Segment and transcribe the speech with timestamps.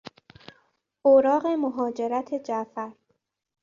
[1.01, 2.91] اوراق مهاجرت جعفر